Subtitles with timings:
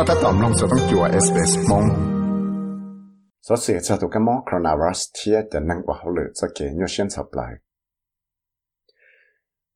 [0.00, 1.94] 覺得當弄就當做 SBS 夢。
[3.42, 7.60] 所寫出到嘅麼 coronavirus 貼就能話好了，就嘅要先出來。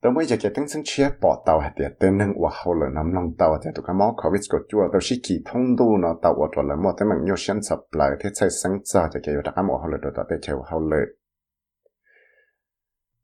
[0.01, 10.97] 到每日嘅登升車駁到係啲，但能話好了，能弄到係到嘅麼 covid 個主要都是其通道呢，到我做了麼，但能要先出來，啲再生造就嘅要大家麼好了，到到啲就好了。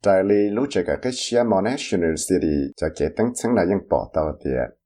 [0.02, 4.79] 在你錄這個嘅車麼 National City 就嘅登升嚟應駁到啲。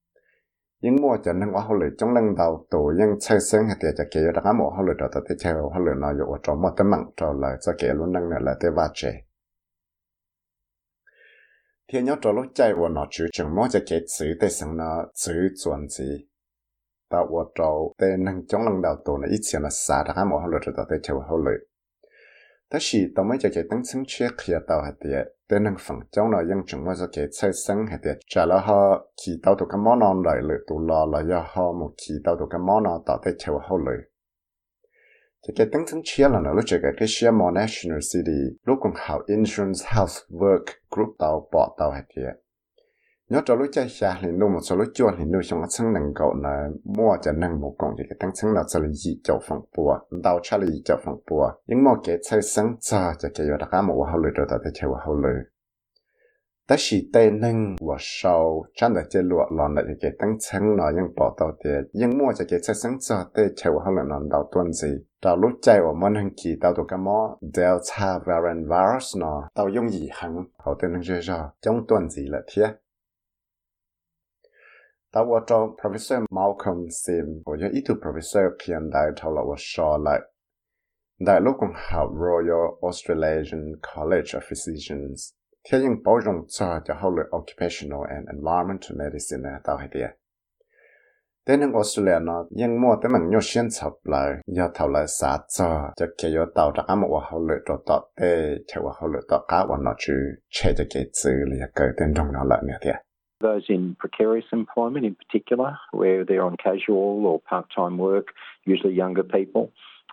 [0.85, 9.25] 因我就能我后来中能到多因产生下点就给大家莫后来找到的车后来那有我找莫的忙找来再给路能来的挖掘。
[11.87, 16.05] 天要找路在我那处，怎么就给吃的上那吃转子？
[17.09, 21.53] 到我找的能中能到多呢，以前那啥大家莫后来找到的车后来。
[22.74, 24.12] กับเชียมอ national city จะเกี่ยวตั้งซึ่งไหนยังปอดเตาเดีย nhưng mua cho nên họ lựa trong lần đầu tổ nhưng chơi
[24.12, 24.12] sinh hay cho kể đã mua họ lựa đó tới chơi họ lựa nó dụ
[24.12, 24.12] cho một tấm mạng cho lại cho kể luôn năng là tới va chế thì
[24.12, 24.12] nhớ cho lúc chạy vào nó chữ chừng mua cho kể chữ tới sang nó
[24.12, 24.12] chữ chuẩn gì tạo vào cho tới năng trong lần đầu tổ nó ít tiền
[24.12, 34.06] là xa đã mua họ lựa đó tới chơi họ lựa 但是到尾就嘅等清楚佢到系啲，对能放将来应仲我就嘅菜生系啲，就啦呵，佢到到咁么样来了，到啦啦又呵冇佢到到咁么样到底潮好嚟。
[35.42, 42.43] 就嘅等清楚啦，嗱，就嘅嘅些么 national city，如果好 insurance health work group 到报到系啲。
[43.29, 45.67] nhớ cho lúc chơi xa thì nu một số lúc chua thì nu xong nó
[45.71, 48.81] chân năng cậu là mua cho nâng một con thì cái tăng chân là cho
[48.81, 49.99] là gì cho phòng bùa.
[50.23, 51.51] Đào cho là gì cho phòng bùa.
[51.67, 54.47] Nhưng mà cái chơi sáng cho cho cái yêu đặc á một hậu lửa rồi
[54.51, 55.43] ta chơi hậu lửa
[56.69, 60.77] ta chỉ tên nâng và sau chân là chơi lụa lòn lại cái tăng chân
[60.77, 63.95] nó nhưng bỏ tàu tiền nhưng mua cho cái chơi sáng cho tê chơi hậu
[63.95, 64.89] lửa nó đào tuần gì.
[65.25, 69.49] Đào lúc chơi ở món hàng kỳ đào được cái món delta variant virus nó.
[69.57, 70.45] Đào dùng gì hẳn?
[70.59, 72.71] Hậu tên nâng chơi cho trong tuần gì là thiệt
[75.14, 80.22] แต่ว่าจอ professor Malcolm Sim 我觉得一度 professor 偏带头了我说来，
[81.26, 85.32] 在陆公好 Royal Australian College of Physicians，
[85.64, 90.14] 天应保重做就好了 occupational and environmental medicine 呢，到系啲。
[91.44, 96.02] แต่นึงออสเตรเลียเนาะยังมัวแต่มันยอเชียนชับเลยยอเท่าไรสาจอจ
[103.45, 108.29] those in precarious employment in particular, where they're on casual or part time work,
[108.65, 109.71] usually younger people.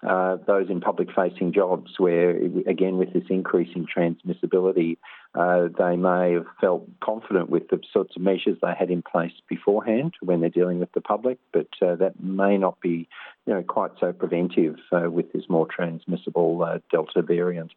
[0.07, 2.31] Uh, those in public facing jobs, where
[2.67, 4.97] again, with this increase in transmissibility,
[5.35, 9.31] uh, they may have felt confident with the sorts of measures they had in place
[9.47, 13.07] beforehand when they're dealing with the public, but uh, that may not be
[13.45, 17.71] you know, quite so preventive uh, with this more transmissible uh, Delta variant.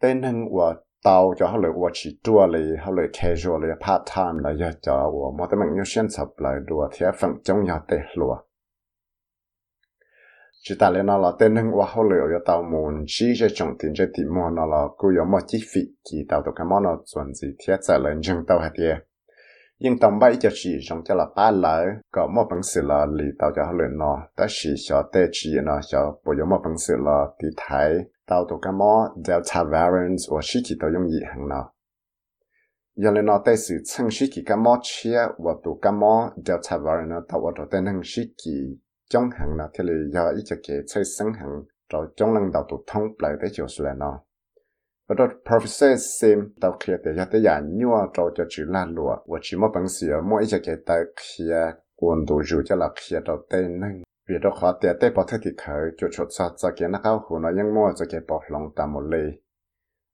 [0.00, 0.84] Then what?
[1.04, 4.54] tao cho họ lời qua chỉ tua lì, họ lời casual lì, part time là
[4.54, 7.80] giờ cho của mà tới mình nhiều xuyên sập lại đùa thì phần trong nhà
[7.88, 8.38] tệ luôn.
[10.62, 13.46] chỉ ta lên nó là tên nâng qua họ lời cho tao muốn chỉ cho
[13.54, 15.80] trọng tiền cho tiền mua, nó là cứ có một chi phí
[16.12, 18.70] thì tao được cái món nó chuẩn gì thì sẽ lên chừng tao hết
[19.80, 23.06] nhưng tổng bay cho chỉ trong cho là ba lỡ, có một bằng sự là
[23.06, 26.60] lì tao cho luyện nó ta chỉ cho tê chỉ nó cho bộ yếu một
[26.64, 30.90] bằng sự là thì thấy tao tụ cái mó delta variants và chỉ chỉ tao
[30.92, 31.72] dùng gì hàng nào
[32.96, 36.30] giờ lên nó tê sự chân chỉ chỉ cái mó chia và tụ cái mó
[36.46, 38.78] delta variants tao vào tên hàng chỉ chỉ
[39.10, 41.62] trong hàng nào thì là do ít cho cái chơi sinh hàng
[41.92, 44.20] rồi trong lần đầu tụ thông lại tới chiều sự là nó
[45.10, 48.94] và đó, professor xem tàu kia để cho tới nhà nhua trâu cho chữ lan
[48.94, 49.16] lụa.
[49.26, 52.88] Và chỉ một bằng sửa mỗi giờ cái tàu kia quân đủ dù cho là
[52.96, 54.02] kia đầu tên nâng.
[54.28, 57.00] Vì đó, khó tiền tế bỏ thức thì khởi cho chốt sát cho cái nó
[57.04, 59.24] cao hủ nó ยัง mua cho cái bỏ lòng tạm một lì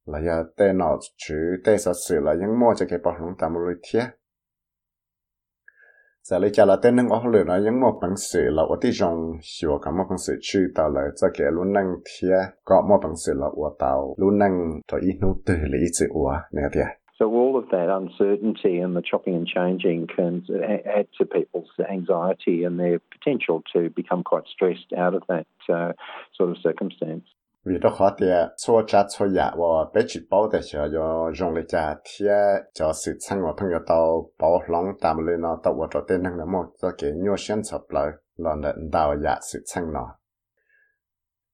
[0.07, 3.35] là giờ tên nó chữ tên sát sự là ยัง mua cho cái bỏ lòng
[3.39, 4.05] tạm một lì thiệt
[6.29, 8.77] giờ lấy trả là tên nâng ở lửa nó những một bằng sự là ở
[8.81, 12.29] tí trong hiểu cả một bằng sự chữ tạo lại cho cái luôn năng thiết
[12.65, 16.41] có một bằng sự là ở luôn năng cho ít nụ từ lý chữ ở
[16.53, 16.85] nè
[17.19, 20.43] So all of that uncertainty and the chopping and changing can
[20.85, 25.93] add to people's anxiety and their potential to become quite stressed out of that uh,
[26.39, 27.25] sort of circumstance
[27.66, 28.28] vì đó khó thì
[28.58, 32.26] số cha số ya và bé chỉ bảo để cho cho dùng lấy cha thì
[32.74, 36.66] cho sự sang của朋友到bảo lòng tạm lên nó tàu vào cho tên năng là một
[36.82, 38.08] cho cái nhiều sản xuất lại
[38.38, 38.56] là
[38.92, 40.16] đào ya sự sang nó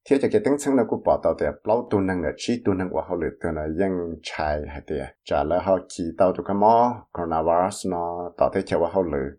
[0.10, 2.62] thế cho cái tính sang nó cũng bảo tàu để bảo tu năng là chỉ
[2.66, 3.92] tu năng của họ lựa tên là dân
[4.24, 8.62] trai hay thế trả lời họ chỉ tàu tụ cái mỏ coronavirus nó tàu thế
[8.66, 9.30] cho họ lựa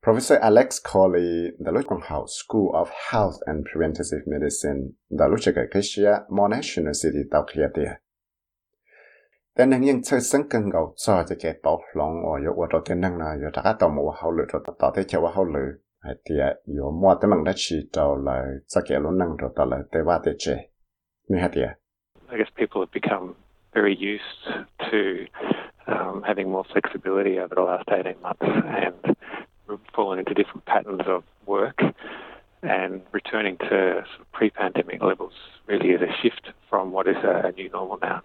[0.00, 6.24] Professor Alex Corley the Lutkong House School of Health and Preventive Medicine, the Luchaka Kishia
[6.30, 7.84] Monational City tàu kia thế
[9.56, 12.80] tên năng những chơi sinh cần gạo cho cho cái bảo lòng ở yếu ở
[12.88, 15.72] tên năng là yếu đã tàu một hậu lựa Tao tàu thế cho hậu lựa
[16.24, 16.34] thì
[16.78, 19.78] yo mua tới bằng đất chỉ tàu là sa kẻ luôn năng rồi tàu là
[19.92, 20.56] tế ba tế chế
[21.28, 23.34] như hạt I guess people have become
[23.74, 24.42] very used
[24.78, 24.98] to
[25.86, 28.46] um, having more flexibility over the last 18 months
[28.84, 29.16] and
[29.98, 31.80] fallen into different patterns of work,
[32.62, 35.32] and returning to pre-pandemic levels
[35.66, 38.22] really is a shift from what is a, new normal now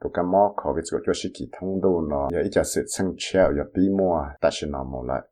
[0.00, 0.32] cú cứ dặn
[0.64, 3.62] cái cái khó cho sự kỳ thông đồ nó giờ ít sự sang treo giờ
[3.74, 5.22] bí mua ta sẽ nó một lại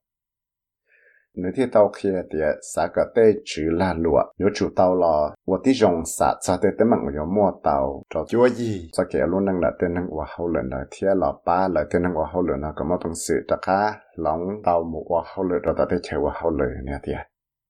[1.38, 2.38] nếu thì tàu kia thì
[2.74, 6.56] xã cái tê chữ là lụa nếu chủ tàu là tôi tí dùng xã cho
[6.56, 10.06] tê tê mạng mua tàu cho chúa gì cho kẻ luôn năng là tên năng
[10.10, 12.84] của hậu lần là thiết là ba là tên năng của hậu lần là có
[12.84, 16.50] một sự tất cả lòng tàu một của hậu rồi ta tê chơi của hậu
[16.50, 16.68] lần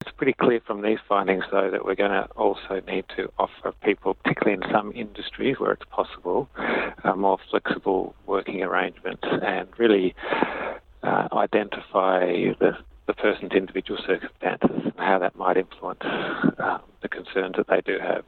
[0.01, 3.71] It's pretty clear from these findings, though, that we're going to also need to offer
[3.83, 6.49] people, particularly in some industries where it's possible,
[7.03, 10.15] uh, more flexible working arrangements and really
[11.03, 12.25] uh, identify
[12.59, 12.71] the
[13.07, 16.05] the person's individual circumstances and how that might influence
[16.59, 18.23] um, the concerns that they do have.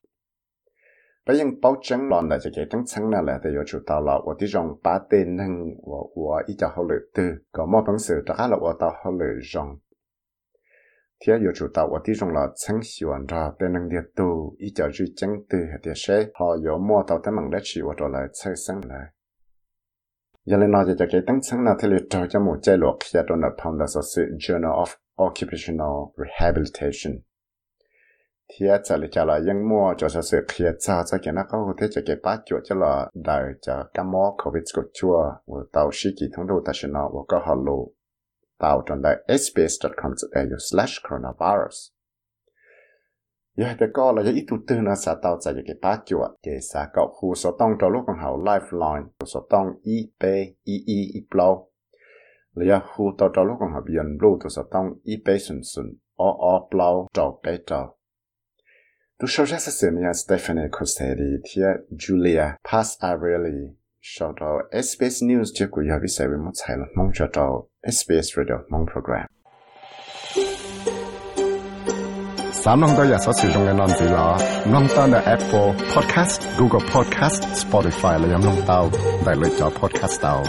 [1.25, 4.03] bây giờ bảo chứng lòn là cái tăng sáng là là thì có chủ tàu
[4.03, 9.25] là 我的用把电能我我一家好了的，个么本事大家了我到好了
[11.20, 14.02] thì yêu chủ tàu ở tí trong là chẳng xí hoàn ra bên năng địa
[14.16, 17.50] tu ý chở chữ chẳng tư hệ địa xe họ có mua tàu tới mạng
[17.50, 19.06] đất chỉ và trở lại chơi sáng lại
[20.48, 22.94] giờ lên nói cho cái tăng sáng là thế liệu trò cho một chế luật
[23.00, 24.86] khi đó là phong là sở sự Journal of
[25.16, 27.20] Occupational Rehabilitation.
[28.48, 31.42] Thì ở chỗ này là những mua cho sở sự khi ở cho cái nó
[31.48, 35.22] có thể cho cái bát chuột cho là đời cho cái mỏ covid của chua
[35.46, 37.88] và tàu sĩ kỹ thông đồ ta sẽ nói và có họ lộ
[38.58, 41.90] tàu trong đại sbs.com.au slash coronavirus
[43.56, 46.60] giờ thì có là ít tụt tư nó sẽ tạo ra cái bát chuột cái
[46.72, 50.74] sẽ có khu số tông cho lúc còn hậu lifeline số tông e b e
[50.86, 51.64] e e blow
[52.54, 55.86] là khu tàu cho lúc còn hậu biển blue số tông e b sùn sùn
[56.16, 57.94] o o blow cho bé cho
[59.18, 67.66] tu show ra sự nha Stephanie Costelli thì Julia Pass Ariely 收到 SBS News 这个要的社会木材了，梦收到
[67.82, 69.26] SBS Radio 梦 program。
[72.52, 74.38] 三龙岛亚索水中的男子啦，
[74.70, 78.88] 龙岛的 Apple Podcast、Google Podcast、Spotify 了，让龙岛
[79.24, 80.42] 带来找 Podcast 到。